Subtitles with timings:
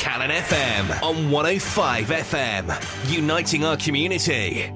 [0.00, 4.72] Calon FM on 105 FM, uniting our community.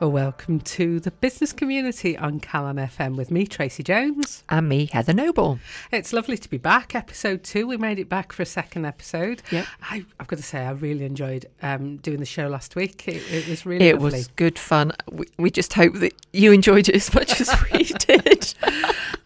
[0.00, 4.44] Well, welcome to the business community on Calon FM with me, Tracy Jones.
[4.48, 5.58] And me, Heather Noble.
[5.90, 6.94] It's lovely to be back.
[6.94, 9.42] Episode two, we made it back for a second episode.
[9.50, 9.66] Yeah.
[9.82, 13.08] I, I've got to say, I really enjoyed um, doing the show last week.
[13.08, 14.18] It, it was really It lovely.
[14.18, 14.92] was good fun.
[15.10, 18.54] We, we just hope that you enjoyed it as much as we did.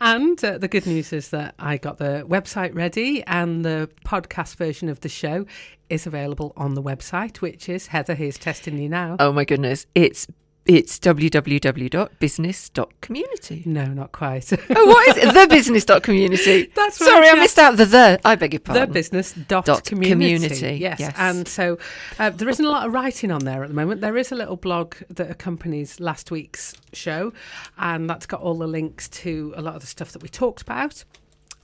[0.00, 4.56] And uh, the good news is that I got the website ready and the podcast
[4.56, 5.44] version of the show
[5.90, 9.16] is available on the website, which is Heather, here's testing you now.
[9.20, 9.84] oh my goodness.
[9.94, 10.26] It's
[10.64, 13.62] it's www.business.community.
[13.66, 14.52] No, not quite.
[14.74, 15.34] Oh, what is it?
[15.34, 16.70] The business.community.
[16.74, 18.20] That's right, Sorry, I missed out the the.
[18.24, 18.92] I beg your the pardon.
[18.92, 20.34] business dot, Dot community.
[20.48, 21.00] community, Yes.
[21.00, 21.14] yes.
[21.16, 21.78] and so
[22.18, 24.00] uh, there isn't a lot of writing on there at the moment.
[24.00, 27.32] There is a little blog that accompanies last week's show,
[27.78, 30.62] and that's got all the links to a lot of the stuff that we talked
[30.62, 31.04] about.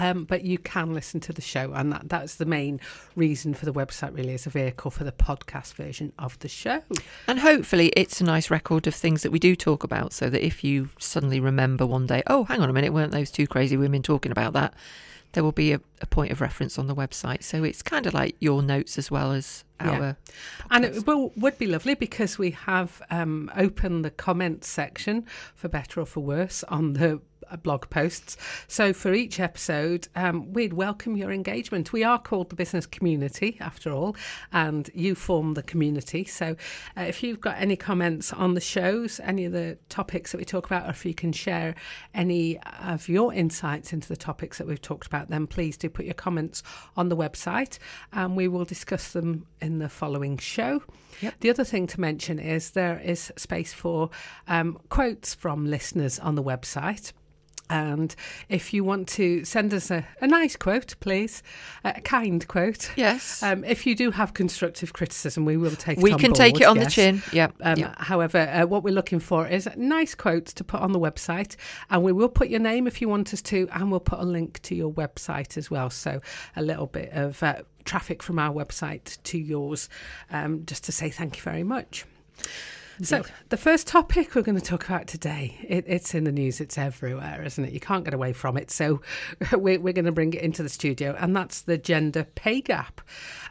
[0.00, 2.80] Um, but you can listen to the show, and that, that's the main
[3.16, 4.16] reason for the website.
[4.16, 6.82] Really, as a vehicle for the podcast version of the show.
[7.26, 10.44] And hopefully, it's a nice record of things that we do talk about so that
[10.44, 13.76] if you suddenly remember one day, oh, hang on a minute, weren't those two crazy
[13.76, 14.72] women talking about that?
[15.32, 17.42] There will be a, a point of reference on the website.
[17.42, 19.90] So it's kind of like your notes as well as Yeah.
[19.90, 20.16] our.
[20.70, 25.68] And it will, would be lovely because we have um, opened the comments section for
[25.68, 27.20] better or for worse on the
[27.56, 28.36] blog posts.
[28.66, 31.92] So for each episode, um, we'd welcome your engagement.
[31.92, 34.16] We are called the business community after all,
[34.52, 36.24] and you form the community.
[36.24, 36.56] So
[36.96, 40.44] uh, if you've got any comments on the shows, any of the topics that we
[40.44, 41.74] talk about, or if you can share
[42.14, 46.04] any of your insights into the topics that we've talked about, then please do put
[46.04, 46.62] your comments
[46.96, 47.78] on the website
[48.12, 50.82] and we will discuss them in the following show.
[51.20, 51.34] Yep.
[51.40, 54.10] The other thing to mention is there is space for
[54.46, 57.12] um, quotes from listeners on the website.
[57.70, 58.14] And
[58.48, 61.42] if you want to send us a, a nice quote, please,
[61.84, 62.90] a kind quote.
[62.96, 63.42] Yes.
[63.42, 66.64] Um, if you do have constructive criticism, we will take it we can take it
[66.64, 66.84] on yes.
[66.86, 67.22] the chin.
[67.32, 67.48] Yeah.
[67.60, 67.94] Um, yeah.
[67.98, 71.56] However, uh, what we're looking for is nice quotes to put on the website,
[71.90, 74.24] and we will put your name if you want us to, and we'll put a
[74.24, 75.90] link to your website as well.
[75.90, 76.20] So
[76.56, 79.88] a little bit of uh, traffic from our website to yours,
[80.30, 82.04] um, just to say thank you very much.
[83.02, 86.60] So, the first topic we're going to talk about today, it, it's in the news,
[86.60, 87.72] it's everywhere, isn't it?
[87.72, 88.70] You can't get away from it.
[88.70, 89.00] So,
[89.52, 93.00] we're, we're going to bring it into the studio, and that's the gender pay gap.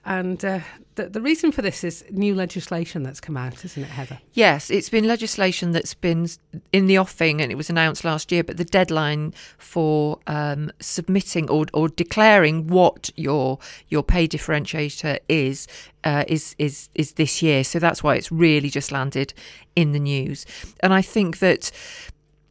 [0.05, 0.59] And uh,
[0.95, 4.19] the, the reason for this is new legislation that's come out, isn't it, Heather?
[4.33, 6.27] Yes, it's been legislation that's been
[6.71, 8.43] in the offing, and it was announced last year.
[8.43, 13.59] But the deadline for um, submitting or, or declaring what your
[13.89, 15.67] your pay differentiator is
[16.03, 17.63] uh, is is is this year.
[17.63, 19.33] So that's why it's really just landed
[19.75, 20.45] in the news.
[20.81, 21.71] And I think that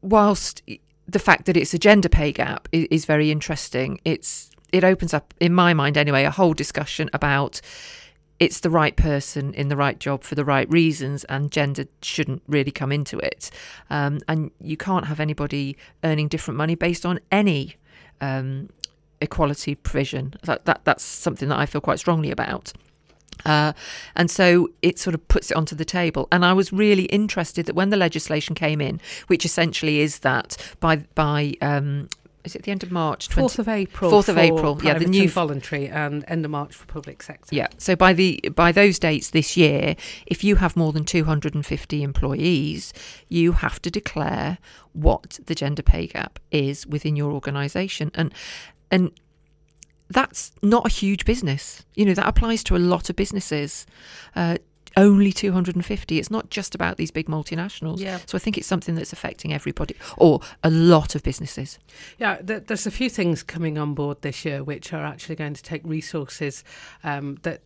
[0.02, 0.62] whilst
[1.08, 5.14] the fact that it's a gender pay gap is, is very interesting, it's it opens
[5.14, 7.60] up, in my mind anyway, a whole discussion about
[8.38, 12.42] it's the right person in the right job for the right reasons, and gender shouldn't
[12.46, 13.50] really come into it.
[13.88, 17.76] Um, and you can't have anybody earning different money based on any
[18.20, 18.68] um,
[19.20, 20.34] equality provision.
[20.42, 22.72] That, that that's something that I feel quite strongly about.
[23.46, 23.72] Uh,
[24.14, 26.28] and so it sort of puts it onto the table.
[26.30, 30.56] And I was really interested that when the legislation came in, which essentially is that
[30.80, 32.08] by by um,
[32.46, 33.28] is it the end of March?
[33.28, 34.10] 20 Fourth of April.
[34.10, 37.54] 4th of April, yeah, the new- voluntary, and end of March for public sector.
[37.54, 37.66] Yeah.
[37.76, 39.96] So by the by those dates this year,
[40.26, 42.92] if you have more than 250 employees,
[43.28, 44.58] you have to declare
[44.92, 48.32] what the gender pay gap is within your organisation, and
[48.90, 49.10] and
[50.08, 51.84] that's not a huge business.
[51.94, 53.86] You know that applies to a lot of businesses.
[54.34, 54.58] Uh,
[54.96, 56.18] only 250.
[56.18, 58.00] It's not just about these big multinationals.
[58.00, 58.18] Yeah.
[58.26, 61.78] So I think it's something that's affecting everybody or a lot of businesses.
[62.18, 65.54] Yeah, th- there's a few things coming on board this year which are actually going
[65.54, 66.64] to take resources
[67.04, 67.60] um, that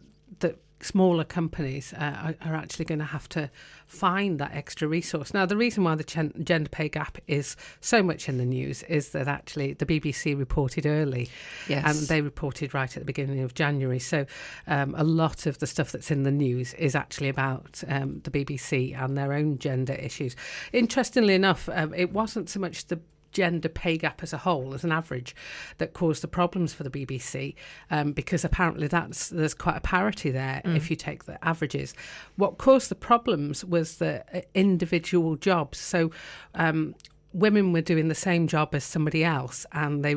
[0.83, 3.51] smaller companies uh, are, are actually going to have to
[3.87, 5.35] find that extra resource.
[5.35, 8.83] Now, the reason why the gen- gender pay gap is so much in the news
[8.85, 11.29] is that actually the BBC reported early,
[11.69, 11.85] Yes.
[11.85, 13.99] and they reported right at the beginning of January.
[13.99, 14.27] So,
[14.67, 18.31] um, a lot of the stuff that's in the news is actually about um, the
[18.31, 20.37] BBC and their own gender issues.
[20.73, 23.01] Interestingly enough, um, it wasn't so much the
[23.33, 25.35] gender pay gap as a whole, as an average,
[25.79, 27.55] that caused the problems for the BBC,
[27.91, 31.95] um, because apparently that's there's quite a parity there if you take the averages.
[32.37, 35.79] What caused the problems was the uh, individual jobs.
[35.79, 36.11] So
[36.55, 36.95] um,
[37.33, 40.17] women were doing the same job as somebody else, and they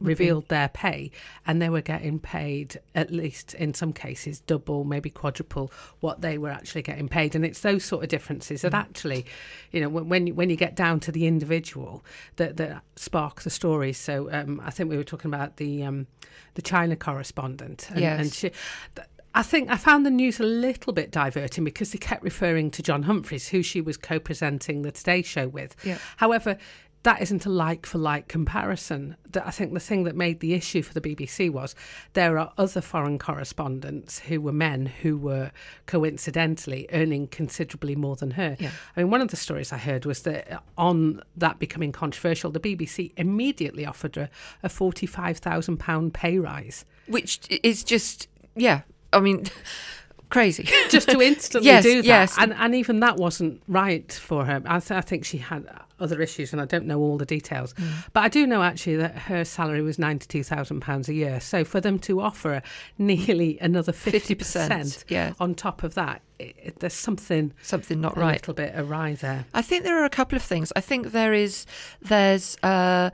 [0.00, 1.10] revealed their pay
[1.46, 5.70] and they were getting paid at least in some cases double maybe quadruple
[6.00, 9.26] what they were actually getting paid and it's those sort of differences that actually
[9.72, 12.02] you know when when you, when you get down to the individual
[12.36, 16.06] that that spark the stories so um, I think we were talking about the um,
[16.54, 18.20] the China correspondent and, Yes.
[18.20, 18.50] and she
[18.96, 22.72] th- I think I found the news a little bit diverting because they kept referring
[22.72, 25.76] to John Humphrys, who she was co presenting the Today Show with.
[25.84, 25.98] Yeah.
[26.16, 26.58] However,
[27.02, 29.16] that isn't a like for like comparison.
[29.30, 31.74] That I think the thing that made the issue for the BBC was
[32.12, 35.50] there are other foreign correspondents who were men who were
[35.86, 38.56] coincidentally earning considerably more than her.
[38.60, 38.70] Yeah.
[38.96, 42.60] I mean, one of the stories I heard was that on that becoming controversial, the
[42.60, 44.28] BBC immediately offered her
[44.62, 46.84] a £45,000 pay rise.
[47.06, 48.82] Which is just, yeah,
[49.12, 49.46] I mean,
[50.30, 50.68] crazy.
[50.90, 52.06] just to instantly Yes, do that.
[52.06, 52.36] yes.
[52.38, 54.62] And, and even that wasn't right for her.
[54.66, 55.66] I, th- I think she had
[56.00, 57.74] other issues, and I don't know all the details.
[57.74, 58.04] Mm.
[58.12, 61.40] But I do know actually that her salary was £92,000 a year.
[61.40, 62.62] So for them to offer
[62.98, 65.34] nearly another 50%, 50%, yeah.
[65.38, 68.32] on top of that, it, there's something Something not a right.
[68.34, 69.44] little bit awry there.
[69.54, 70.72] I think there are a couple of things.
[70.74, 71.66] I think there is
[72.00, 73.10] there's uh,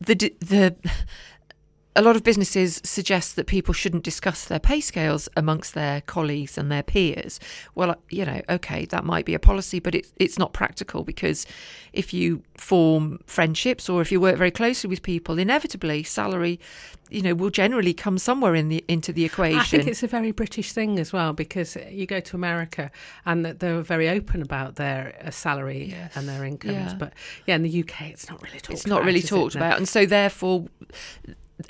[0.00, 0.76] the the
[1.96, 6.56] a lot of businesses suggest that people shouldn't discuss their pay scales amongst their colleagues
[6.56, 7.40] and their peers.
[7.74, 11.46] Well, you know, okay, that might be a policy, but it's it's not practical because
[11.92, 16.60] if you form friendships or if you work very closely with people, inevitably salary,
[17.10, 19.58] you know, will generally come somewhere in the into the equation.
[19.58, 22.92] I think it's a very British thing as well because you go to America
[23.26, 26.16] and that they're very open about their uh, salary Yes.
[26.16, 26.72] and their incomes.
[26.74, 26.94] Yeah.
[26.96, 27.14] But
[27.46, 29.28] yeah, in the UK, it's not really talked it's not about, really is it?
[29.28, 29.60] talked No.
[29.60, 30.66] about and so therefore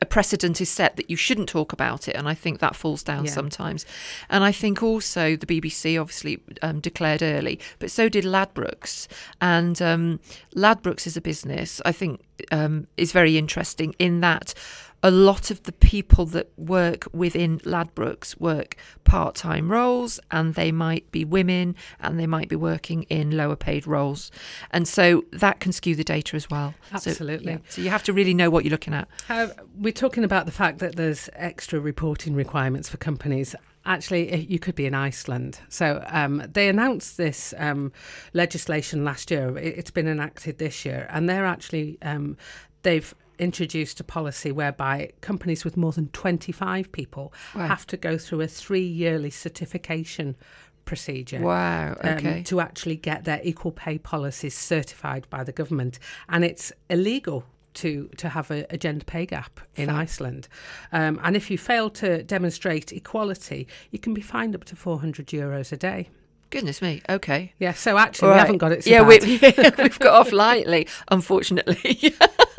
[0.02, 3.02] a precedent is set that you shouldn't talk about it and i think that falls
[3.02, 3.32] down Yeah.
[3.32, 3.84] sometimes
[4.30, 9.06] and i think also the bbc obviously um, declared early but so did ladbrokes
[9.40, 10.20] and um,
[10.56, 12.20] ladbrokes is a business i think
[12.50, 14.54] um, is very interesting in that
[15.02, 20.70] a lot of the people that work within Ladbrokes work part time roles and they
[20.70, 24.30] might be women and they might be working in lower paid roles.
[24.70, 26.74] And so that can skew the data as well.
[26.90, 27.52] So, Absolutely.
[27.52, 27.58] yeah.
[27.68, 29.08] So, you have to really know what you're looking at.
[29.28, 29.48] Uh,
[29.78, 33.54] we're talking about the fact that there's extra reporting requirements for companies.
[33.86, 35.60] Actually, eh, you could be in Iceland.
[35.70, 37.92] So um, they announced this um,
[38.34, 39.56] legislation last year.
[39.56, 42.36] It, it's been enacted this year, and they're actually um,
[42.82, 47.66] they've introduced a policy whereby companies with more than 25 people Wow.
[47.66, 50.36] have to go through a three yearly certification
[50.84, 51.96] procedure Wow.
[52.02, 55.98] um, to actually get their equal pay policies certified by the government,
[56.28, 57.44] and it's illegal
[57.74, 59.96] to to have a, a gender pay gap in Fab.
[59.96, 60.48] Iceland.
[60.92, 65.28] Um, and if you fail to demonstrate equality, you can be fined up to 400
[65.28, 66.08] euros a day.
[66.50, 67.00] Goodness me.
[67.08, 67.52] Okay.
[67.60, 69.22] Yeah, so actually, All we haven't got it so yeah, bad.
[69.22, 69.38] we,
[69.84, 72.12] we've got off lightly, unfortunately.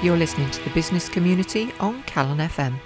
[0.00, 2.78] You're listening to the business community on Calon FM.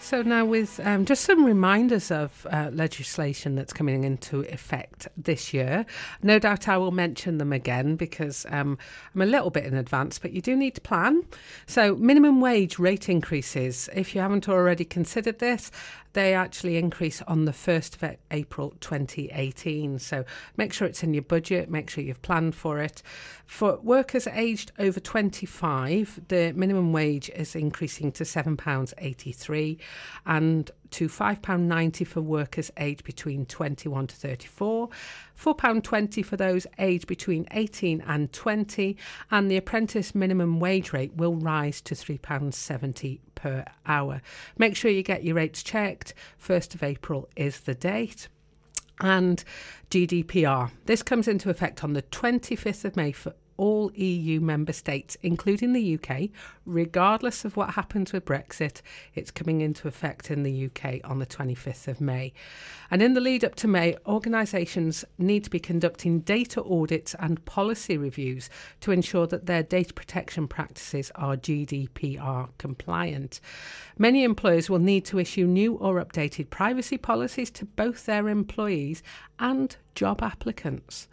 [0.00, 5.52] So now, with um, just some reminders of uh, legislation that's coming into effect this
[5.52, 5.84] year.
[6.22, 8.78] No doubt I will mention them again because um,
[9.14, 11.24] I'm a little bit in advance, but you do need to plan.
[11.66, 13.90] So, minimum wage rate increases.
[13.94, 15.70] If you haven't already considered this,
[16.14, 19.98] they actually increase on the 1st of April 2018.
[19.98, 20.24] So
[20.56, 23.02] make sure it's in your budget, make sure you've planned for it.
[23.46, 29.78] For workers aged over 25, the minimum wage is increasing to £7.83
[30.26, 34.88] and to £5.90 for workers aged between 21 to 34,
[35.36, 38.96] £4.20 for those aged between 18 and 20,
[39.32, 44.22] and the apprentice minimum wage rate will rise to £3.70 per hour.
[44.56, 46.14] Make sure you get your rates checked.
[46.40, 48.28] 1st of April is the date.
[49.00, 49.42] And
[49.90, 50.70] GDPR.
[50.86, 55.72] This comes into effect on the 25th of May for all EU member states, including
[55.72, 56.30] the UK,
[56.66, 58.80] regardless of what happens with Brexit.
[59.14, 62.32] It's coming into effect in the UK on the 25th of May.
[62.90, 67.44] And in the lead up to May, organisations need to be conducting data audits and
[67.44, 73.40] policy reviews to ensure that their data protection practices are GDPR compliant.
[73.98, 79.02] Many employers will need to issue new or updated privacy policies to both their employees
[79.38, 81.08] and job applicants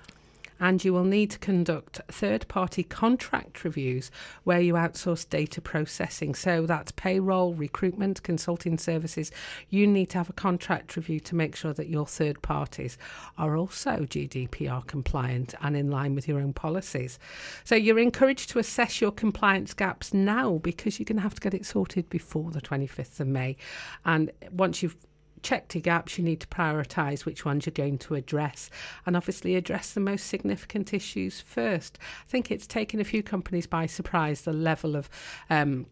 [0.61, 4.11] and you will need to conduct third party contract reviews
[4.43, 6.35] where you outsource data processing.
[6.35, 9.31] So that's payroll, recruitment, consulting services.
[9.69, 12.97] You need to have a contract review to make sure that your third parties
[13.39, 17.17] are also GDPR compliant and in line with your own policies.
[17.63, 21.41] So you're encouraged to assess your compliance gaps now because you're going to have to
[21.41, 23.57] get it sorted before the 25th of May.
[24.05, 24.95] And once you've
[25.43, 28.69] checked your gaps, you need to prioritise which ones you're going to address
[29.05, 31.97] and obviously address the most significant issues first.
[32.01, 35.09] I think it's taken a few companies by surprise the level of
[35.49, 35.85] um,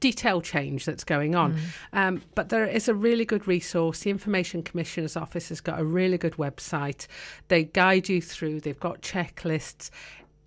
[0.00, 1.52] detail change that's going on.
[1.92, 4.00] Um, but there is a really good resource.
[4.00, 7.06] The Information Commissioner's Office has got a really good website.
[7.48, 9.90] They guide you through, they've got checklists.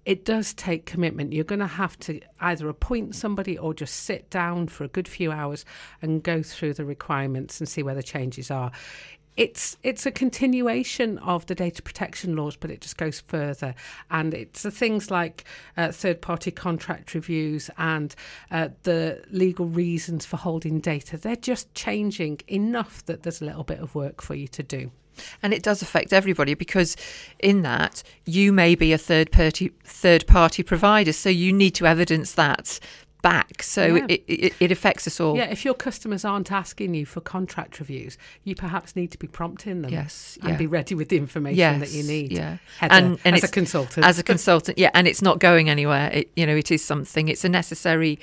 [0.06, 1.34] It does take commitment.
[1.34, 5.08] You're going to have to either appoint somebody or just sit down for a good
[5.08, 5.64] few hours
[6.02, 8.72] and go through the requirements and see where the changes are.
[9.38, 13.76] It's it's a continuation of the data protection laws, but it just goes further,
[14.10, 15.46] and it's the things like
[15.78, 18.14] uh, third party contract reviews and
[18.52, 21.18] uh, the legal reasons for holding data.
[21.18, 24.92] They're just changing enough that there's a little bit of work for you to do.
[25.44, 26.96] And it does affect everybody because
[27.40, 31.86] in that you may be a third party third party provider, so you need to
[31.86, 32.80] evidence that
[33.22, 33.62] back.
[33.62, 34.06] So Yeah.
[34.10, 35.38] it, it, it affects us all.
[35.38, 39.28] Yeah, if your customers aren't asking you for contract reviews, you perhaps need to be
[39.28, 39.92] prompting them.
[39.92, 40.58] Yes, and yeah.
[40.58, 42.32] be ready with the information that you need.
[42.32, 42.58] yeah.
[42.80, 46.10] Heather, And- and as a consultant, As a consultant, yeah, and it's not going anywhere.
[46.12, 47.28] It, you know, it is something.
[47.28, 48.18] It's a necessary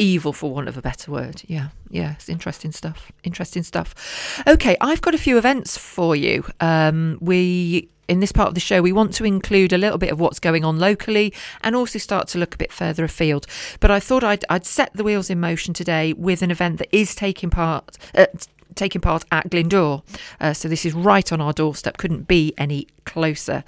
[0.00, 1.42] evil, for want of a better word.
[1.46, 3.12] Yeah, yeah, it's interesting stuff.
[3.22, 3.94] Interesting stuff.
[4.46, 6.44] Okay, I've got a few events for you.
[6.60, 7.88] Um, we.
[8.08, 10.40] In this part of the show, we want to include a little bit of what's
[10.40, 13.46] going on locally and also start to look a bit further afield.
[13.78, 16.88] But I thought I'd, I'd set the wheels in motion today with an event that
[16.90, 18.26] is taking part, uh,
[18.74, 20.02] taking part at Glyndŵr.
[20.40, 23.64] Uh, so this is right on our doorstep, couldn't be any closer.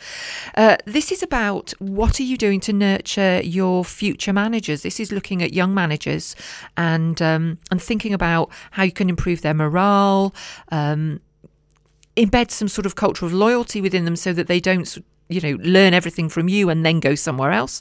[0.56, 4.82] Uh, this is about what are you doing to nurture your future managers.
[4.82, 6.37] This is looking at young managers
[6.76, 10.35] and um, and thinking about how you can improve their morale.
[10.71, 11.21] Um,
[12.16, 14.99] embed some sort of culture of loyalty within them so that they don't
[15.33, 17.81] you know learn everything from you and then go somewhere else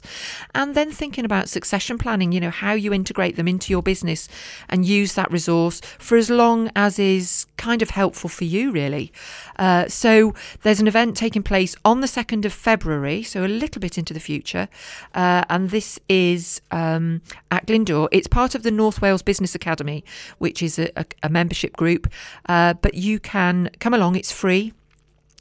[0.54, 4.28] and then thinking about succession planning you know how you integrate them into your business
[4.68, 9.12] and use that resource for as long as is kind of helpful for you really
[9.58, 13.80] uh, so there's an event taking place on the 2nd of february so a little
[13.80, 14.68] bit into the future
[15.14, 18.08] uh, and this is um, at Glyndŵr.
[18.12, 20.04] It's part of the North Wales Business Academy,
[20.38, 22.08] which is a, a, a membership group.
[22.48, 24.72] Uh, but you can come along; it's free,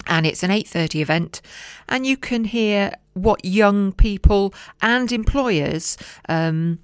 [0.08, 1.42] and it's an eight thirty event,
[1.90, 5.98] and you can hear what young people and employers.
[6.30, 6.80] Um,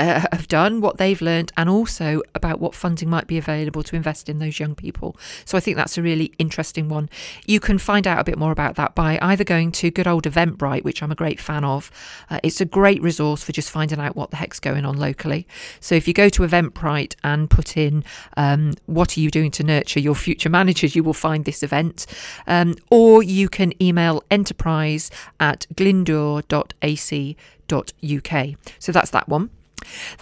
[0.00, 3.94] uh, have done, what they've learned, and also about what funding might be available to
[3.94, 5.16] invest in those young people.
[5.44, 7.10] So I think that's a really interesting one.
[7.46, 10.24] You can find out a bit more about that by either going to good old
[10.24, 11.90] Eventbrite, which I'm a great fan of.
[12.30, 15.46] Uh, it's a great resource for just finding out what the heck's going on locally.
[15.80, 18.02] So if you go to Eventbrite and put in
[18.38, 22.06] um, what are you doing to nurture your future managers, you will find this event.
[22.46, 28.56] Um, or you can email enterprise at glyndŵr.ac.uk.
[28.78, 29.50] So that's that one.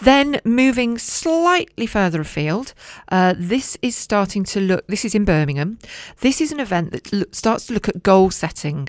[0.00, 2.74] Then moving slightly further afield,
[3.10, 4.86] uh, this is starting to look.
[4.86, 5.78] This is in Birmingham.
[6.20, 8.88] This is an event that lo- starts to look at goal setting,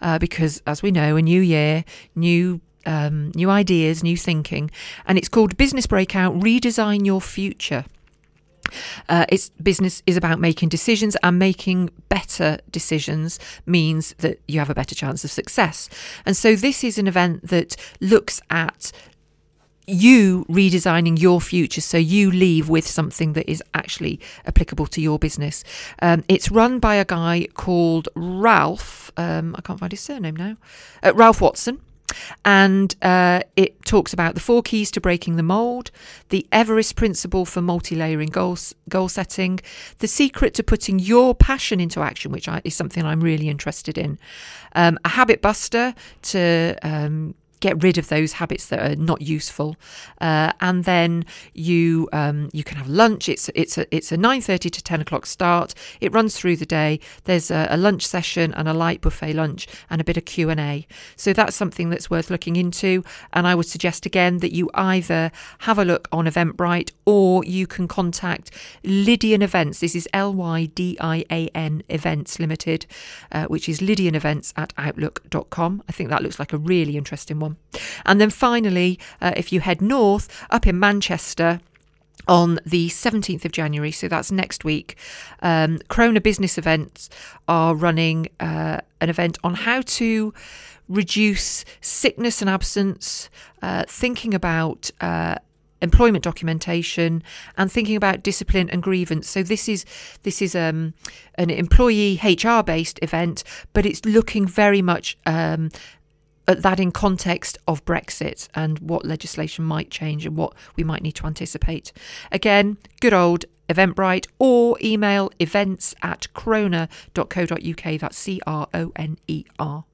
[0.00, 4.70] uh, because as we know, a new year, new um, new ideas, new thinking,
[5.06, 7.84] and it's called Business Breakout: Redesign Your Future.
[9.08, 14.70] Uh, it's business is about making decisions and making better decisions means that you have
[14.70, 15.88] a better chance of success.
[16.24, 18.92] And so this is an event that looks at
[19.86, 25.18] you redesigning your future so you leave with something that is actually applicable to your
[25.18, 25.64] business.
[26.02, 29.12] Um, it's run by a guy called Ralph.
[29.16, 30.56] Um, I can't find his surname now.
[31.02, 31.80] Uh, Ralph Watson.
[32.44, 35.90] And uh, it talks about the four keys to breaking the mold,
[36.28, 39.60] the Everest principle for multi-layering goals, goal setting,
[39.98, 43.98] the secret to putting your passion into action, which I, is something I'm really interested
[43.98, 44.18] in,
[44.74, 49.76] um, a habit buster to um, get rid of those habits that are not useful,
[50.20, 53.28] uh, and then you um, you can have lunch.
[53.28, 55.74] It's it's a it's a nine thirty to ten o'clock start.
[56.00, 57.00] It runs through the day.
[57.24, 60.50] There's a, a lunch session and a light buffet lunch and a bit of Q
[60.50, 60.86] and A.
[61.16, 63.04] So that's something that's worth looking into.
[63.32, 67.66] And I would suggest again that you either have a look on Eventbrite or you
[67.66, 68.50] can contact
[68.84, 69.80] Lydian Events.
[69.80, 72.86] This is L Y D I A N Events Limited,
[73.32, 75.82] uh, which is Lydian Events at outlook.com.
[75.88, 77.45] I think that looks like a really interesting one.
[78.04, 81.60] And then finally, uh, if you head north up in Manchester,
[82.28, 84.96] on the 17th of January, so that's next week,
[85.42, 87.08] um, Croner Business Events
[87.46, 90.34] are running uh, an event on how to
[90.88, 93.28] reduce sickness and absence,
[93.62, 95.36] uh, thinking about uh,
[95.82, 97.22] employment documentation
[97.56, 99.28] and thinking about discipline and grievance.
[99.28, 99.84] So this is
[100.22, 100.94] this is um,
[101.36, 105.70] an employee hr based event but it's looking very much um,
[106.46, 111.16] that in context of Brexit and what legislation might change and what we might need
[111.16, 111.92] to anticipate.
[112.30, 118.00] Again, good old Eventbrite or email events at croner.co.uk.
[118.00, 119.84] That's C R O N E R.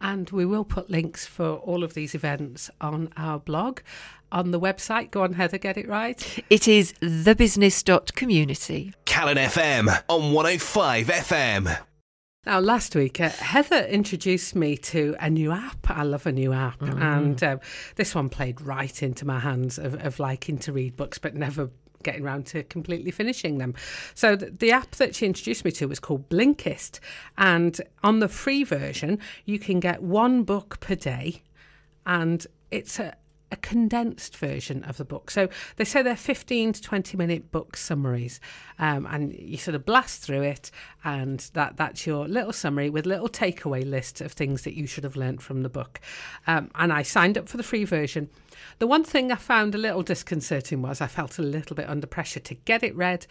[0.00, 3.80] And we will put links for all of these events on our blog,
[4.32, 5.12] on the website.
[5.12, 6.44] Go on, Heather, get it right.
[6.50, 8.94] It is thebusiness.community.
[9.06, 11.91] Calon FM on 105 FM.
[12.44, 15.88] Now, last week, uh, Heather introduced me to a new app.
[15.88, 16.80] I love a new app.
[16.80, 17.00] Mm-hmm.
[17.00, 17.60] And um,
[17.94, 21.70] this one played right into my hands of, of liking to read books, but never
[22.02, 23.74] getting around to completely finishing them.
[24.16, 26.98] So the, the, app that she introduced me to was called Blinkist,
[27.38, 31.42] and on the free version, you can get one book per day,
[32.04, 33.14] and it's a
[33.52, 35.30] a condensed version of the book.
[35.30, 38.40] So they say they're 15 to 20 minute book summaries,
[38.78, 40.70] um, and you sort of blast through it,
[41.04, 45.04] and that that's your little summary with little takeaway list of things that you should
[45.04, 46.00] have learnt from the book.
[46.46, 48.30] Um, and I signed up for the free version.
[48.78, 52.06] The one thing I found a little disconcerting was I felt a little bit under
[52.06, 53.26] pressure to get it read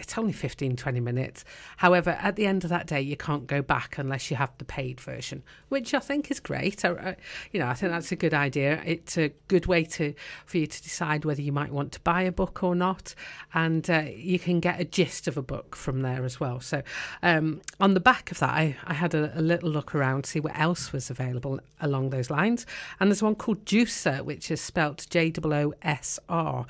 [0.00, 1.44] it's only 15 20 minutes.
[1.76, 4.64] However at the end of that day you can't go back unless you have the
[4.64, 6.84] paid version which i think is great.
[6.84, 7.16] I,
[7.52, 8.82] you know i think that's a good idea.
[8.84, 10.14] It's a good way to
[10.46, 13.14] for you to decide whether you might want to buy a book or not.
[13.54, 16.60] And uh, you can get a gist of a book from there as well.
[16.60, 16.82] So
[17.22, 20.40] um, on the back of that i, I had a, a, little look around see
[20.40, 22.66] what else was available along those lines.
[22.98, 26.66] And there's one called Joosr which is spelt j-o-o-s-r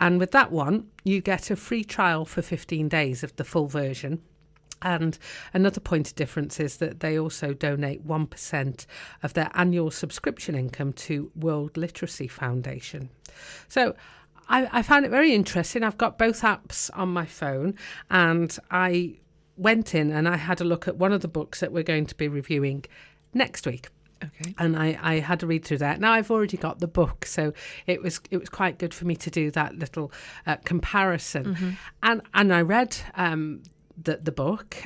[0.00, 3.68] and with that one you get a free trial for 15 days of the full
[3.68, 4.22] version.
[4.82, 5.18] And
[5.54, 8.86] another point of difference is that they also donate 1%
[9.22, 13.08] of their annual subscription income to World Literacy Foundation.
[13.68, 13.94] So
[14.48, 15.82] I, I found it very interesting.
[15.82, 17.76] I've got both apps on my phone
[18.10, 19.18] and I
[19.56, 22.06] went in and I had a look at one of the books that we're going
[22.06, 22.84] to be reviewing
[23.32, 23.88] next week.
[24.40, 24.54] Okay.
[24.58, 26.00] And I, I had to read through that.
[26.00, 27.52] Now I've already got the book, so
[27.86, 30.12] it was it was quite good for me to do that little
[30.46, 31.44] uh, comparison.
[31.54, 31.70] Mm-hmm.
[32.02, 33.62] And and I read um,
[34.02, 34.76] the the book.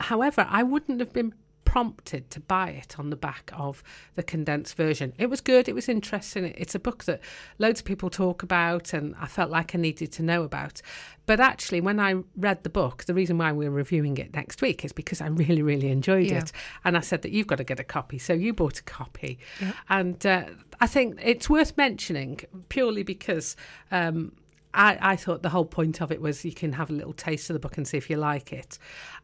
[0.00, 1.34] However, I wouldn't have been
[1.74, 3.82] prompted to buy it on the back of
[4.14, 5.12] the condensed version.
[5.18, 6.44] It was good, it was interesting.
[6.56, 7.18] It's a book that
[7.58, 10.80] loads of people talk about, and I felt like I needed to know about.
[11.26, 14.84] But actually, when I read the book, the reason why we're reviewing it next week
[14.84, 16.42] is because I really, really enjoyed yeah.
[16.42, 16.52] it.
[16.84, 18.18] And I said that you've got to get a copy.
[18.18, 19.40] So you bought a copy.
[19.60, 19.72] Yeah.
[19.88, 20.44] And uh,
[20.80, 22.38] I think it's worth mentioning
[22.68, 23.56] purely because.
[23.90, 24.30] Um,
[24.76, 27.48] I, I, thought the whole point of it was you can have a little taste
[27.48, 28.76] of the book and see if you like it.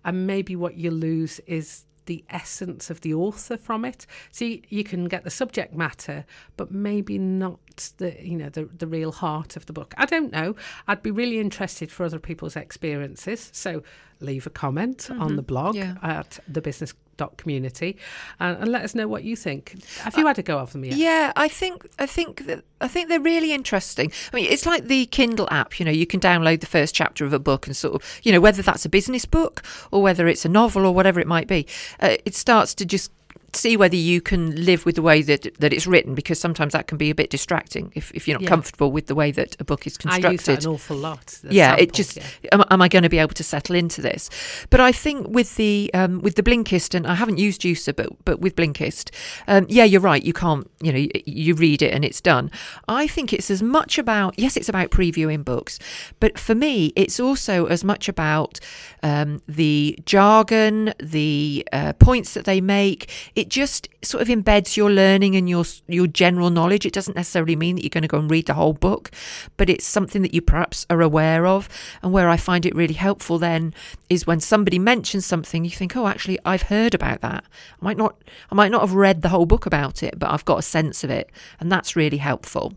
[0.04, 4.06] And maybe what you lose is the essence of the author from it.
[4.30, 6.24] So you, you, can get the subject matter,
[6.56, 7.58] but maybe not
[7.98, 9.94] the you know the the real heart of the book.
[9.96, 10.56] I don't know.
[10.88, 13.50] I'd be really interested for other people's experiences.
[13.52, 13.82] So
[14.20, 15.22] leave a comment mm-hmm.
[15.22, 15.96] on the blog yeah.
[16.02, 16.94] at the business
[17.28, 17.96] community
[18.38, 19.82] and, and, let us know what you think.
[19.98, 20.96] Have you had a go of them yet?
[20.96, 24.12] Yeah i think i think that i think they're really interesting.
[24.32, 27.24] I mean it's like the kindle app you know you can download the first chapter
[27.24, 30.28] of a book and sort of you know whether that's a business book or whether
[30.28, 31.66] it's a novel or whatever it might be
[32.00, 33.10] uh, it starts to just
[33.56, 36.86] see whether you can live with the way that that it's written because sometimes that
[36.86, 38.48] can be a bit distracting if, if you're not yeah.
[38.48, 40.28] comfortable with the way that a book is constructed.
[40.28, 41.40] I use that an awful lot.
[41.48, 42.50] Yeah, it just yeah.
[42.52, 44.30] am, am, I going to be able to settle into this?
[44.70, 48.08] But I think with the um, with the Blinkist and I haven't used Joosr, but
[48.24, 49.10] but with Blinkist,
[49.48, 50.22] um, yeah, you're right.
[50.22, 52.50] You can't you know you read it and it's done.
[52.88, 55.78] I think it's as much about yes, it's about previewing books,
[56.20, 58.60] but for me, it's also as much about
[59.02, 63.10] um, the jargon, the uh, points that they make
[63.40, 66.84] it just sort of embeds your learning and your your general knowledge.
[66.84, 69.10] It doesn't necessarily mean that you're going to go and read the whole book,
[69.56, 71.66] but it's something that you perhaps are aware of.
[72.02, 73.72] And where I find it really helpful then
[74.10, 77.44] is when somebody mentions something, you think, oh, actually, I've heard about that.
[77.80, 78.22] I might not,
[78.52, 81.02] I might not have read the whole book about it, but I've got a sense
[81.02, 82.74] of it, and that's really helpful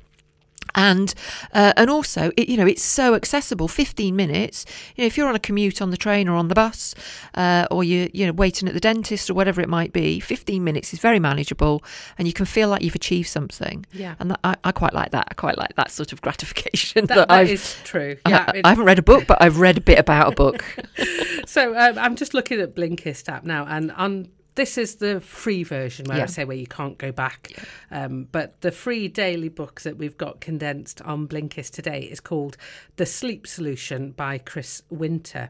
[0.75, 1.13] and
[1.53, 4.65] uh, and also it, you know it's so accessible 15 minutes.
[4.95, 6.95] You know, if you're on a commute on the train or on the bus
[7.35, 10.63] uh, or you you know waiting at the dentist or whatever it might be 15
[10.63, 11.83] minutes is very manageable
[12.17, 13.85] and you can feel like you've achieved something.
[13.91, 14.15] Yeah.
[14.19, 15.27] And that, I, I, quite like that.
[15.29, 18.17] I quite like that sort of gratification that, that, that is true.
[18.27, 20.65] Yeah I, I, haven't read a book but I've read a bit about a book.
[21.45, 25.63] So um, I'm just looking at Blinkist app now and on this is the free
[25.63, 26.23] version where yeah.
[26.23, 27.51] I say where you can't go back.
[27.51, 28.05] Yeah.
[28.05, 32.57] Um, but the free daily book that we've got condensed on Blinkist today is called
[32.97, 35.49] The Sleep Solution by Chris Winter.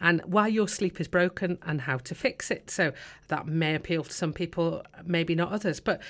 [0.00, 2.70] And why your sleep is broken and how to fix it.
[2.70, 2.92] So
[3.26, 5.80] that may appeal to some people, maybe not others.
[5.80, 6.00] But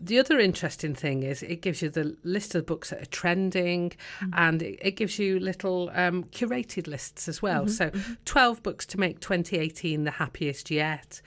[0.00, 3.90] the other interesting thing is it gives you the list of books that are trending
[3.90, 4.30] mm-hmm.
[4.34, 7.66] and it, it, gives you little um, curated lists as well.
[7.66, 8.14] Mm-hmm, so mm-hmm.
[8.24, 11.22] 12 books to make 2018 the happiest yet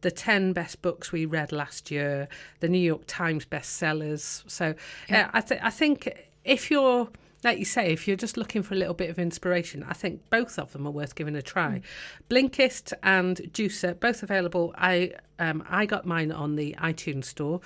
[0.00, 2.28] the 10 best books we read last year,
[2.60, 4.48] the New York Times bestsellers.
[4.50, 4.74] So
[5.08, 5.26] yeah.
[5.26, 7.08] uh, I, th- I think if you're,
[7.42, 10.20] like you say, if you're just looking for a little bit of inspiration, I think
[10.30, 11.80] both of them are worth giving a try.
[11.80, 11.82] Mm.
[12.28, 14.74] Blinkist and Joosr, both available.
[14.76, 17.60] I um, I got mine on the iTunes store.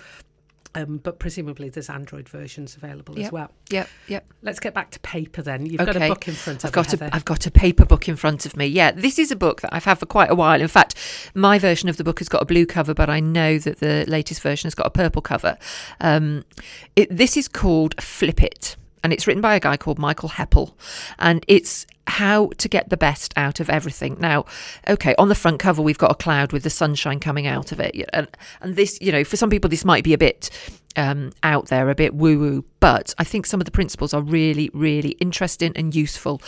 [0.73, 3.51] Um, but presumably there's Android versions available as well.
[3.71, 4.25] Yep, yep.
[4.43, 5.67] Let's get back to paper then.
[5.67, 6.09] You've got a Okay.
[6.09, 7.11] book in front of I've got you, a.
[7.13, 8.67] I've got a paper book in front of me.
[8.67, 10.61] Yeah, this is a book that I've had for quite a while.
[10.61, 10.95] In fact,
[11.35, 14.05] my version of the book has got a blue cover, but I know that the
[14.07, 15.59] latest version has got a purple cover.
[16.01, 16.45] Um,
[16.95, 20.75] it, this is called Flip It, and it's written by a guy called Michael Heppell,
[21.19, 24.17] and it's how to get the best out of everything.
[24.19, 24.45] Now,
[24.89, 27.81] okay, on the front cover we've got a cloud with the sunshine coming out of
[27.81, 28.29] it, and
[28.61, 30.51] and this, you know, for some people this might be a bit
[30.97, 34.23] um, out there, a bit woo woo, but I think some of the principles are
[34.23, 36.41] really, really interesting and useful.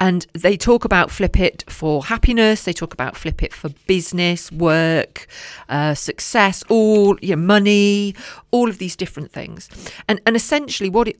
[0.00, 2.62] And they talk about flip it for happiness.
[2.62, 5.26] They talk about flip it for business, work,
[5.68, 8.14] uh, success, all you know, money,
[8.52, 9.68] all of these different things.
[10.06, 11.18] And and essentially, what it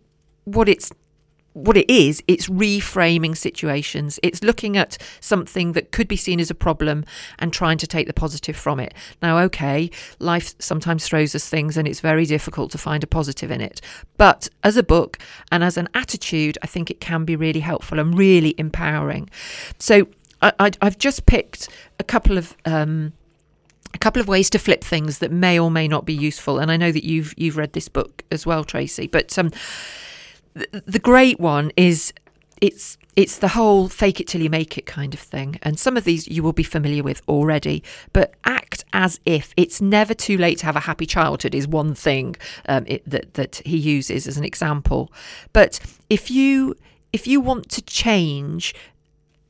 [0.55, 0.91] what it's
[1.65, 4.21] what it is, it's reframing situations.
[4.23, 7.05] It's looking at something that could be seen as a problem
[7.39, 8.95] and trying to take the positive from it.
[9.21, 13.51] Now, okay, life sometimes throws us things and it's very difficult to find a positive
[13.51, 13.81] in it.
[14.17, 15.19] But as a book
[15.51, 19.29] and as an attitude, I think it can be really helpful and really empowering.
[19.79, 20.07] So
[20.41, 22.57] I, I've just picked a couple of.
[22.65, 23.13] Um,
[23.95, 26.71] a couple of ways to flip things that may or may not be useful, and
[26.71, 29.07] I know that you've you've read this book as well, Tracy.
[29.07, 29.51] But um,
[30.87, 32.12] the, great one is
[32.61, 35.59] it's it's the whole fake it till you make it kind of thing.
[35.62, 39.81] And some of these you will be familiar with already but act as if it's
[39.81, 42.37] never too late to have a happy childhood is one thing
[42.68, 45.12] um, it, that that he uses as an example.
[45.53, 46.75] But if you
[47.12, 48.75] if you want to change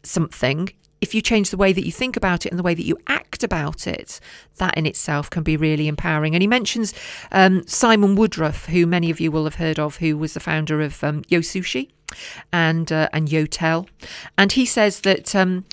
[0.03, 2.85] something if you change the way that you think about it and the way that
[2.85, 4.21] you act about it,
[4.57, 6.35] that in itself can be really empowering.
[6.35, 6.95] And he mentions
[7.33, 10.81] um, Simon Woodroffe, who many of you will have heard of, who was the founder
[10.81, 11.89] of um, Yo Sushi
[12.53, 13.87] and uh, and Yotel,
[14.37, 15.35] and he says that.
[15.35, 15.65] Um,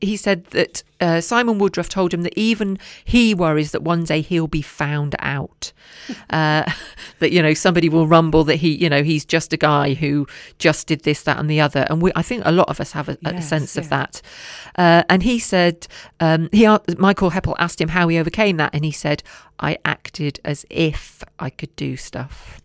[0.00, 4.20] he said that uh, Simon Woodroffe told him that even he worries that one day
[4.20, 5.72] he'll be found out.
[6.30, 6.68] Uh,
[7.18, 10.26] that you know somebody will rumble that he, you know, he's just a guy who
[10.58, 11.86] just did this, that, and the other.
[11.90, 14.20] And we, I think a lot of us have a, a Yes, sense of that.
[14.76, 15.86] Uh, and he said,
[16.18, 16.66] um, he
[16.98, 19.22] Michael Heppell asked him how he overcame that, and he said,
[19.58, 22.59] "I acted as if I could do stuff."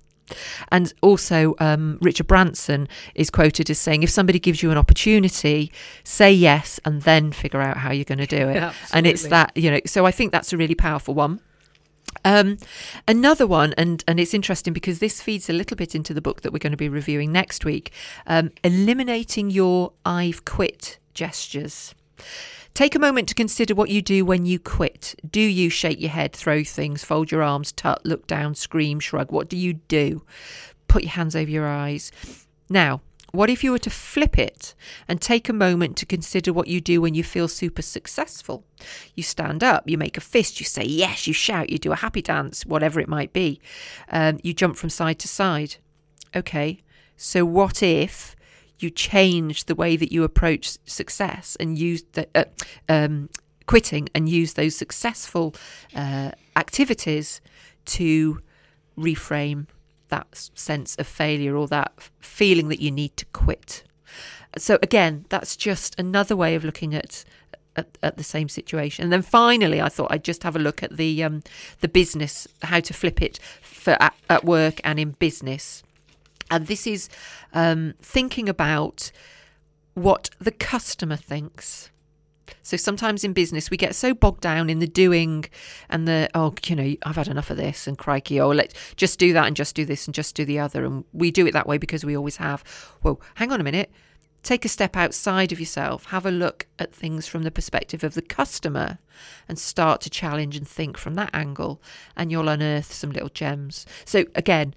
[0.72, 5.72] And also, um, Richard Branson is quoted as saying, if somebody gives you an opportunity,
[6.04, 8.56] say yes and then figure out how you're going to do it.
[8.56, 11.40] Yeah, and it's that, you know, so I think that's a really powerful one.
[12.24, 12.58] Um,
[13.08, 16.42] another one, and and it's interesting because this feeds a little bit into the book
[16.42, 17.92] that we're going to be reviewing next week.
[18.26, 21.94] Um, eliminating your "I've quit" gestures.
[22.76, 25.16] Take a moment to consider what you do when you quit.
[25.32, 29.32] Do you shake your head, throw things, fold your arms, tut, look down, scream, shrug?
[29.32, 30.24] What do you do?
[30.90, 32.12] Put your hands over your eyes.
[32.70, 33.00] Now,
[33.32, 34.76] what if you were to flip it
[35.08, 38.66] and take a moment to consider what you do when you feel super successful?
[39.16, 41.98] You stand up, you make a fist, you say yes, you shout, you do a
[41.98, 43.62] happy dance, whatever it might be.
[44.10, 45.78] Um, you jump from side to side.
[46.36, 46.82] Okay,
[47.16, 48.35] so what if
[48.80, 52.44] you change the way that you approach success and use uh,
[52.90, 53.30] um,
[53.66, 55.56] quitting and use those successful
[55.96, 57.42] uh, activities
[57.86, 58.42] to
[58.98, 59.68] reframe
[60.10, 63.84] that sense of failure or that feeling that you need to quit.
[64.58, 67.26] So again, that's just another way of looking at
[67.76, 69.04] at, at the same situation.
[69.04, 71.44] And then finally, I thought I'd just have a look at the um,
[71.82, 75.84] the business, how to flip it for at, at work and in business.
[76.52, 77.10] And this is
[77.54, 79.12] um, thinking about
[79.96, 81.90] what the customer thinks.
[82.62, 85.46] So sometimes in business we get so bogged down in the doing
[85.90, 89.20] and the oh you know I've had enough of this and crikey oh let's just
[89.20, 91.54] do that and just do this and just do the other and we do it
[91.54, 92.64] that way because we always have.
[93.04, 93.92] Well, hang on a minute.
[94.44, 96.06] Take a step outside of yourself.
[96.06, 99.00] Have a look at things from the perspective of the customer
[99.50, 101.82] and start to challenge and think from that angle
[102.16, 103.88] and you'll unearth some little gems.
[104.06, 104.76] So again,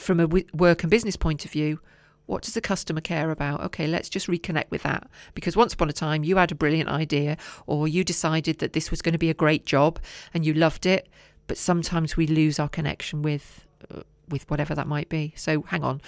[0.00, 1.80] from a work and business point of view,
[2.26, 3.60] what does the customer care about?
[3.64, 5.08] Okay, let's just reconnect with that.
[5.34, 7.36] Because once upon a time, you had a brilliant idea,
[7.66, 9.98] or you decided that this was going to be a great job
[10.32, 11.08] and you loved it.
[11.46, 13.66] But sometimes we lose our connection with.
[13.92, 15.32] Uh, with whatever that might be.
[15.34, 16.00] So hang on.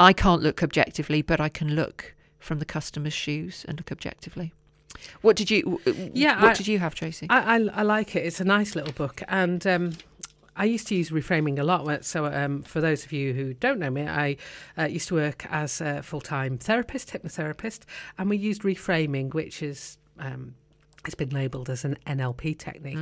[0.00, 4.52] I can't look objectively, but I can look from the customer's shoes and look objectively.
[5.20, 5.80] What did you?
[6.12, 7.28] Yeah, What I- did you have, Tracy?
[7.30, 8.26] I, I, I like it.
[8.26, 9.92] It's a nice little book, and um,
[10.56, 12.04] I used to use reframing a lot.
[12.04, 14.36] So, um, for those of you who don't know me, I
[14.78, 17.80] uh, used to work as a full time therapist, hypnotherapist,
[18.18, 19.98] and we used reframing, which is.
[20.18, 20.54] Um,
[21.06, 22.98] it's been labelled as an NLP technique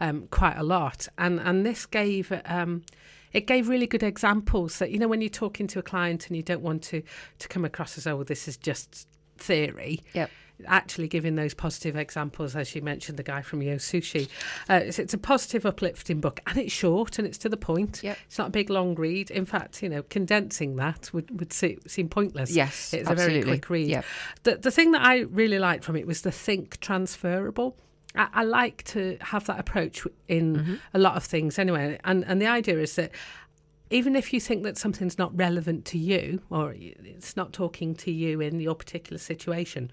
[0.00, 2.82] um, quite a lot, and and this gave um,
[3.34, 6.36] it gave really good examples that you know when you're talking to a client and
[6.36, 7.02] you don't want to
[7.40, 10.00] to come across as oh this is just theory.
[10.14, 10.30] Yep.
[10.66, 14.28] Actually, giving those positive examples, as you mentioned, the guy from Yo Sushi.
[14.68, 18.00] Uh, it's, it's a positive, uplifting book, and it's short and it's to the point.
[18.02, 18.18] Yep.
[18.26, 19.30] It's not a big, long read.
[19.30, 22.50] In fact, you know, condensing that would, would se- seem pointless.
[22.50, 23.40] Yes, It's absolutely.
[23.40, 23.88] a very quick read.
[23.88, 24.04] Yep.
[24.44, 27.76] The, the thing that I really liked from it was the think transferable.
[28.14, 30.74] I, I like to have that approach in Mm-hmm.
[30.94, 31.98] a lot of things anyway.
[32.04, 33.10] And, and the idea is that
[33.90, 38.10] even if you think that something's not relevant to you or it's not talking to
[38.10, 39.90] you in your particular situation,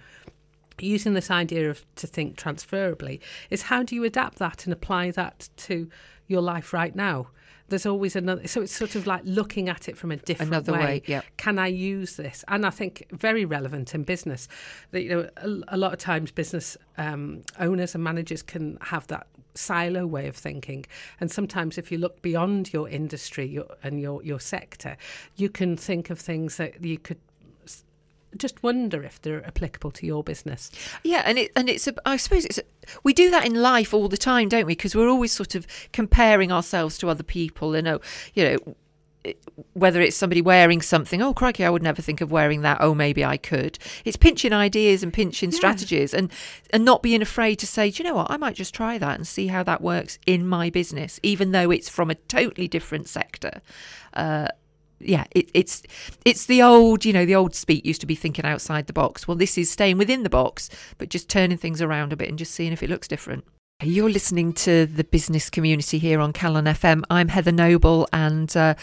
[0.81, 5.11] using this idea of to think transferably is how do you adapt that and apply
[5.11, 5.89] that to
[6.27, 7.27] your life right now?
[7.67, 10.73] There's always another, so it's sort of like looking at it from a different Another
[10.73, 11.23] way, yep.
[11.37, 12.43] Can I use this?
[12.47, 14.47] And I think very relevant in business.
[14.89, 19.05] That you know, a, a lot of times business um, owners and managers can have
[19.07, 20.85] that silo way of thinking,
[21.19, 24.97] and sometimes if you look beyond your industry your, and your your sector,
[25.35, 27.19] you can think of things that you could
[28.37, 30.71] just wonder if they're applicable to your business.
[31.03, 32.63] Yeah, and it and it's a, I suppose it's a,
[33.03, 34.73] we do that in life all the time, don't we?
[34.73, 37.75] Because we're always sort of comparing ourselves to other people.
[37.75, 37.99] You know,
[38.33, 38.75] you know,
[39.73, 41.21] whether it's somebody wearing something.
[41.21, 42.77] Oh, crikey, I would never think of wearing that.
[42.79, 43.77] Oh, maybe I could.
[44.05, 46.31] It's pinching ideas and pinching strategies, and
[46.71, 48.31] and not being afraid to say, do you know what?
[48.31, 51.71] I might just try that and see how that works in my business, even though
[51.71, 53.61] it's from a totally different sector.
[54.13, 54.47] Uh,
[54.99, 55.83] yeah, it, it's
[56.25, 59.27] it's the old, you know, the old speak used to be thinking outside the box.
[59.27, 62.37] Well, this is staying within the box, but just turning things around a bit and
[62.37, 63.43] just seeing if it looks different.
[63.81, 67.03] You're listening to the business community here on Calon FM.
[67.09, 68.75] I'm Heather Noble, and uh,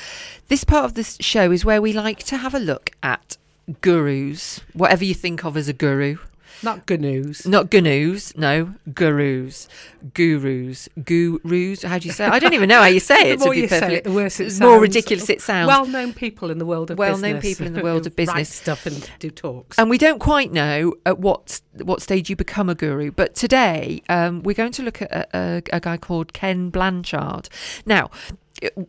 [0.48, 3.36] this part of this show is where we like to have a look at
[3.82, 6.16] gurus, whatever you think of as a guru.
[6.62, 7.46] Not news.
[7.46, 9.68] Not gurus, no, gurus,
[10.14, 11.82] gurus, gurus.
[11.82, 12.26] How do you say?
[12.26, 12.32] It?
[12.32, 13.38] I don't even know how you say it.
[13.38, 14.60] the more you say it, the worse it the sounds.
[14.60, 15.68] more ridiculous it sounds.
[15.68, 18.48] Well-known people in the world of Well-known people in the world of business.
[18.48, 19.78] stuff and do talks.
[19.78, 23.10] and we don't quite know at what what stage you become a guru.
[23.10, 27.48] But today um, we're going to look at a, a, a guy called Ken Blanchard.
[27.84, 28.10] Now,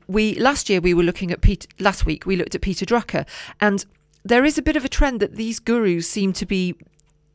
[0.08, 1.68] we last year we were looking at Peter.
[1.80, 3.28] Last week we looked at Peter Drucker,
[3.60, 3.86] and
[4.24, 6.76] there is a bit of a trend that these gurus seem to be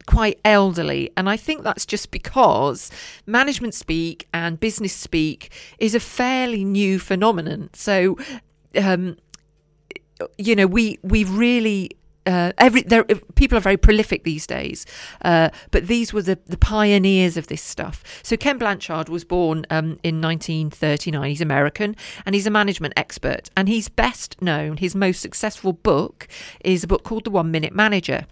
[0.07, 2.91] quite elderly and i think that's just because
[3.27, 8.17] management speak and business speak is a fairly new phenomenon so
[8.77, 9.17] um
[10.39, 11.91] you know we we really
[12.27, 14.87] uh, every there people are very prolific these days,
[15.25, 18.03] uh, but these were the, the pioneers of this stuff.
[18.23, 21.29] So Ken Blanchard was born um, in 1939.
[21.29, 23.51] He's American and he's a management expert.
[23.57, 24.77] And he's best known.
[24.77, 26.29] His most successful book
[26.65, 28.27] is a book called The One Minute Manager,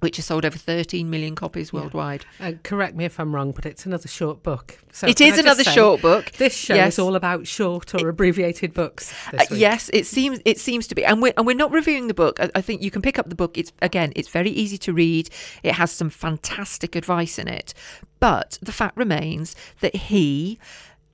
[0.00, 1.80] which has sold over 13 million copies Yeah.
[1.80, 2.24] worldwide.
[2.40, 4.78] Uh, correct me if I'm wrong, but it's another short book.
[4.92, 6.32] So It is another say, short book.
[6.32, 6.94] This show Yes.
[6.94, 9.12] is all about short or abbreviated books.
[9.28, 9.60] Uh, This week.
[9.60, 12.38] yes, it seems it seems to be, and we're and we're not reviewing the book.
[12.40, 13.58] I, I think you can pick up the book.
[13.58, 15.30] It's again, it's very easy to read.
[15.62, 17.74] It has some fantastic advice in it,
[18.20, 20.58] but the fact remains that he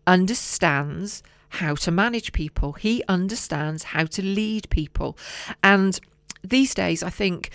[0.06, 1.22] understands
[1.60, 2.72] how to manage people.
[2.72, 5.16] He understands how to lead people,
[5.62, 5.98] and
[6.42, 7.50] these days, I think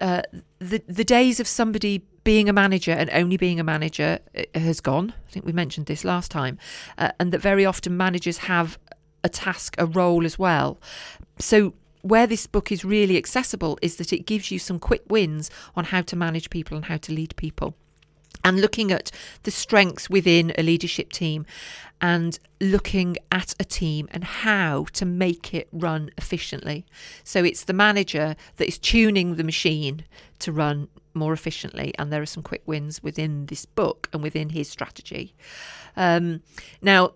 [0.00, 0.22] uh,
[0.58, 4.80] the the days of somebody being a manager and only being a manager uh, has
[4.80, 5.14] gone.
[5.28, 6.58] I think we mentioned this last time,
[6.98, 8.78] uh, and that very often managers have
[9.22, 10.78] a task, a role as well.
[11.38, 15.50] So where this book is really accessible is that it gives you some quick wins
[15.74, 17.74] on how to manage people and how to lead people
[18.46, 19.10] and looking at
[19.42, 21.44] the strengths within a leadership team
[22.00, 26.86] and looking at a team and how to make it run efficiently.
[27.24, 30.04] So it's the manager that is tuning the machine
[30.38, 34.50] to run more efficiently, and there are some quick wins within this book and within
[34.50, 35.34] his strategy.
[35.96, 36.42] Um,
[36.80, 37.14] now,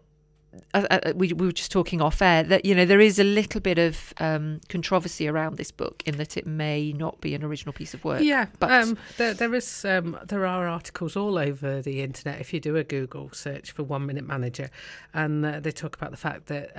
[0.75, 3.25] uh, uh, we, we were just talking off air that you know there is a
[3.25, 7.45] little bit of um, controversy around this book in that it may not be an
[7.45, 8.23] original piece of work.
[8.23, 12.41] Yeah, but um, there, there is um, there are articles all over the internet.
[12.41, 14.71] If you do a Google search for One Minute Manager,
[15.15, 16.71] and uh, they talk about the fact that.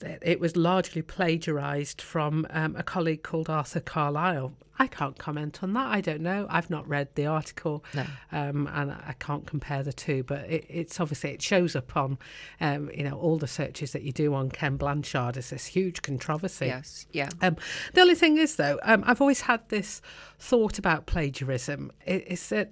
[0.00, 4.52] That it was largely plagiarised from um, a colleague called Arthur Carlyle.
[4.80, 5.88] I can't comment on that.
[5.88, 6.46] I don't know.
[6.48, 8.04] I've not read the article, No.
[8.30, 10.22] um, and I can't compare the two.
[10.22, 12.16] But it, it's obviously it shows up on,
[12.60, 16.02] um, you know, all the searches that you do on Ken Blanchard as this huge
[16.02, 16.66] controversy.
[16.66, 17.56] yes, yeah, Um,
[17.94, 20.00] the only thing is, though, um, I've always had this
[20.38, 21.90] thought about plagiarism.
[22.06, 22.70] It, it's that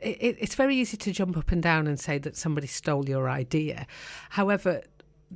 [0.00, 3.06] it, it- it's very easy to jump up and down and say that somebody stole
[3.06, 3.86] your idea.
[4.30, 4.80] However,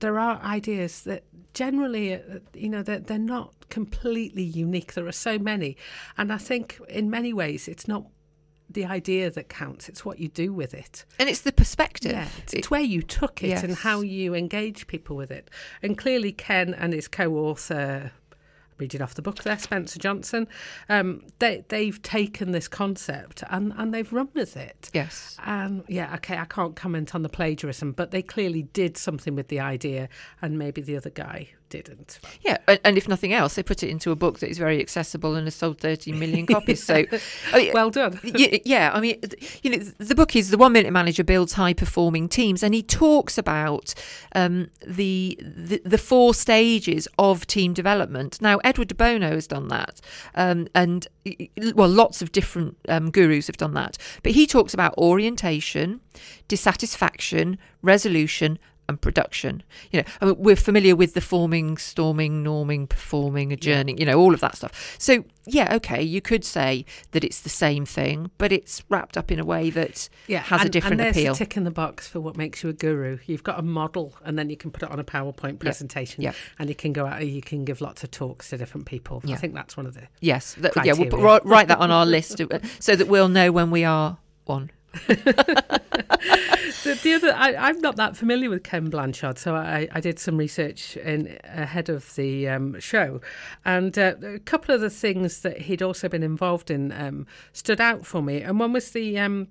[0.00, 2.20] there are ideas that generally, uh,
[2.54, 4.94] you know, they're, they're not completely unique.
[4.94, 5.76] There are so many.
[6.16, 8.04] And I think in many ways, it's not
[8.70, 11.04] the idea that counts, it's what you do with it.
[11.18, 12.12] and it's the perspective.
[12.12, 15.50] Yeah, it's, it's where you took it and how you engage people with it.
[15.82, 18.12] And clearly, Ken and his co-author,
[18.78, 20.48] reading off the book there, Spencer Johnson.
[20.88, 24.90] Um, they they've taken this concept and and they've run with it.
[24.92, 25.36] Yes.
[25.44, 29.48] And yeah, okay, I can't comment on the plagiarism, but they clearly did something with
[29.48, 30.08] the idea,
[30.42, 32.18] and maybe the other guy didn't.
[32.42, 34.80] Yeah, and, and if nothing else, they put it into a book that is very
[34.80, 36.82] accessible and has sold 30 million copies.
[36.82, 37.04] So,
[37.54, 38.18] mean, Well done.
[38.24, 39.20] yeah, I mean,
[39.62, 42.82] you know, the book is the One Minute Manager builds high performing teams, and he
[42.82, 43.94] talks about
[44.34, 48.40] um, the, the the four stages of team development.
[48.40, 50.00] Now, Edward de Bono has done that,
[50.34, 51.06] um, and
[51.74, 53.98] well, lots of different um, gurus have done that.
[54.22, 56.00] But he talks about orientation,
[56.48, 58.58] dissatisfaction, resolution.
[58.90, 63.98] And production, you know, I mean, we're familiar with the forming, storming, norming, performing, adjourning,
[63.98, 64.96] you know, all of that stuff.
[64.98, 69.30] So, yeah, okay, you could say that it's the same thing, but it's wrapped up
[69.30, 71.34] in a way that Yeah, has a different and there's appeal.
[71.34, 73.18] a tick in the box for what makes you a guru.
[73.26, 76.32] You've got a model, and then you can put it on a PowerPoint presentation, yeah.
[76.58, 77.26] and you can go out.
[77.26, 79.22] You can give lots of talks to different people.
[79.28, 80.08] I think that's one of the.
[80.20, 83.28] Yes, that, yeah, we'll put, write, write that on our list uh, so that we'll
[83.28, 84.70] know when we are one.
[86.84, 90.18] The, the other, I, I'm not that familiar with Ken Blanchard, so I, I did
[90.18, 93.20] some research in ahead of the um, show,
[93.64, 97.80] and uh, a couple of the things that he'd also been involved in um, stood
[97.80, 99.48] out for me, and one was the um,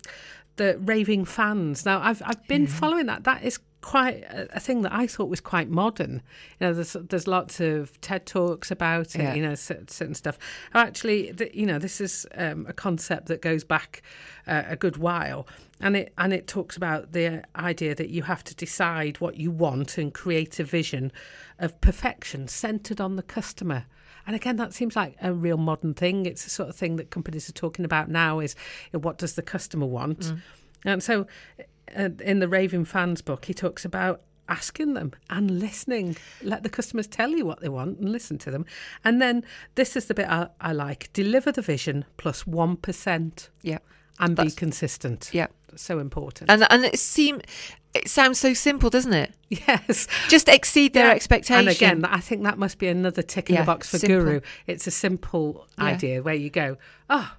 [0.57, 1.85] the raving fans.
[1.85, 3.23] Now I've I've been following that.
[3.23, 6.21] That is quite a, a thing that I thought was quite modern.
[6.59, 9.21] You know, there's there's lots of TED talks about it.
[9.21, 9.33] Yeah.
[9.33, 10.37] You know, certain stuff.
[10.73, 14.01] Actually, th- you know, this is um, a concept that goes back
[14.45, 15.47] uh, a good while,
[15.79, 19.51] and it and it talks about the idea that you have to decide what you
[19.51, 21.11] want and create a vision
[21.59, 23.85] of perfection centered on the customer.
[24.27, 26.25] And again, that seems like a real modern thing.
[26.25, 28.55] It's the sort of thing that companies are talking about now: is
[28.91, 30.33] you know, what does the customer want?
[30.85, 31.25] And so,
[31.97, 36.15] uh, in the Raving Fans book, he talks about asking them and listening.
[36.41, 38.65] Let the customers tell you what they want and listen to them.
[39.03, 39.43] And then
[39.75, 43.79] this is the bit I, I like: deliver the vision plus one percent Yeah,
[44.19, 45.29] and be consistent.
[45.33, 46.49] yeah, so important.
[46.51, 47.41] and and it seem
[47.97, 49.33] it sounds so simple, doesn't it?
[49.49, 51.13] yes, Just exceed their Yeah.
[51.13, 51.59] expectation.
[51.59, 54.23] And again, I think that must be another tick in Yeah, the box for simple.
[54.25, 54.41] Guru.
[54.67, 55.85] It's a simple Yeah.
[55.85, 56.77] idea where you go,
[57.09, 57.31] oh.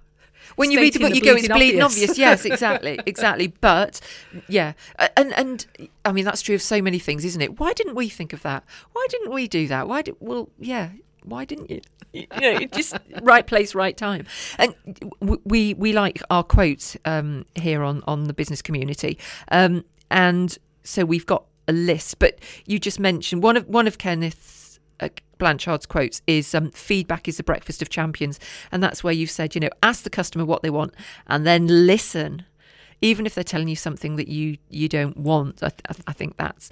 [0.57, 3.49] when you read the book, you go, "It's bleeding bleeding obvious." yes, exactly, exactly.
[3.61, 4.01] But
[4.49, 4.73] yeah,
[5.17, 5.67] and and
[6.07, 7.61] I mean that's true of so many things, isn't it?
[7.61, 8.65] Why didn't we think of that?
[8.93, 9.89] Why didn't we do that?
[9.89, 10.15] Why did?
[10.21, 10.91] Well, yeah.
[11.25, 11.81] Why didn't you?
[12.15, 14.25] You know, just right place, right time.
[14.57, 14.75] And
[15.21, 19.19] we we like our quotes um, here on on the business community,
[19.51, 22.19] um, and so we've got a list.
[22.19, 27.29] But you just mentioned one of one of Kenneth's uh, Blanchard's quotes is um, feedback
[27.29, 28.41] is the breakfast of champions,
[28.73, 30.95] and that's where you've said, you know, ask the customer what they want,
[31.27, 32.45] and then listen,
[33.01, 35.63] even if they're telling you something that you you don't want.
[35.63, 36.71] I, th- I think that's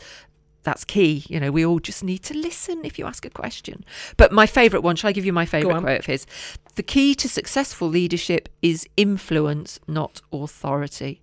[0.66, 1.24] that's key.
[1.28, 3.84] You know, we all just need to listen if you ask a question.
[4.16, 6.26] But my favourite one, shall I give you my favourite quote of his?
[6.74, 11.22] The key to successful leadership is influence, not authority.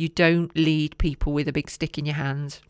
[0.00, 2.60] You don't lead people with a big stick in your hand.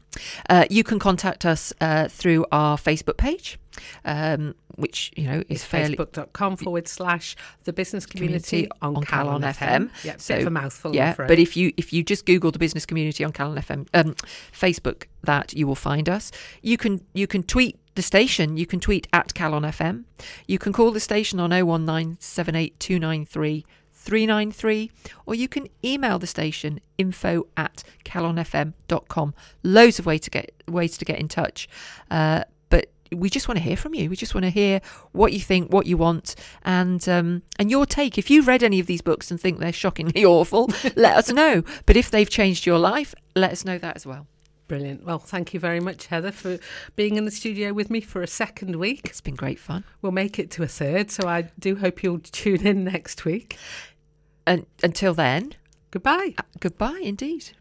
[0.49, 3.57] Uh, you can contact us uh, through our Facebook page,
[4.05, 8.97] um, which you know is It's fairly facebook.com forward slash the business community, Community on,
[8.97, 9.89] on Calon, Calon FM.
[9.89, 10.03] FM.
[10.03, 10.95] Yeah, So, bit of a mouthful.
[10.95, 14.15] Yeah, but if you if you just Google the business community on Calon FM, um,
[14.51, 16.31] Facebook, that you will find us.
[16.61, 18.57] You can you can tweet the station.
[18.57, 20.03] You can tweet at Calon FM.
[20.47, 23.63] You can call the station on 019782933
[24.03, 24.91] 393
[25.25, 29.33] or you can email the station info at calonfm.com
[29.63, 31.69] loads of way to get ways to get in touch
[32.11, 32.43] uh,
[33.15, 35.71] we just want to hear from you we just want to hear what you think
[35.71, 39.29] what you want and um, and your take if you've read any of these books
[39.31, 43.51] and think they're shockingly awful let us know but if they've changed your life let
[43.51, 44.27] us know that as well
[44.69, 45.03] Brilliant.
[45.03, 46.57] Well, thank you very much, Heather, for
[46.95, 49.01] being in the studio with me for a second week.
[49.03, 52.19] it's been great fun We'll make it to a third, so I do hope you'll
[52.19, 53.57] tune in next week.
[54.47, 55.53] and until then
[55.91, 56.33] Goodbye.
[56.37, 57.51] uh, goodbye indeed